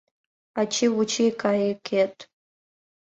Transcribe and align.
Ачи-вучи 0.61 1.25
кайыкет 1.41 2.15